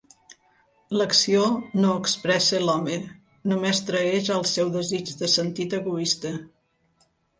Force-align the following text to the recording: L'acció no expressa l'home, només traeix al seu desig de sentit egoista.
L'acció 0.99 1.43
no 1.83 1.91
expressa 2.05 2.61
l'home, 2.63 2.97
només 3.53 3.83
traeix 3.91 4.33
al 4.37 4.49
seu 4.53 4.73
desig 4.79 5.13
de 5.21 5.31
sentit 5.35 5.77
egoista. 5.83 6.33